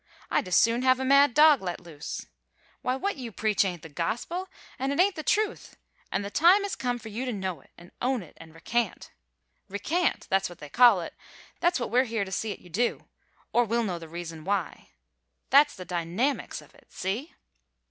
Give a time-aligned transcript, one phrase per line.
[0.31, 2.25] I'd as soon have a mad dog let loose.
[2.81, 4.47] Why, what you preach ain't the gospel,
[4.79, 5.77] an' it ain't the truth,
[6.11, 9.11] and the time has come for you to know it, an' own it and recant.
[9.69, 10.25] Recant!
[10.27, 11.13] That's what they call it.
[11.59, 13.09] That's what we're here to see 't you do,
[13.53, 14.89] or we'll know the reason why.
[15.51, 16.87] That's the dynamics of it.
[16.91, 17.35] See?"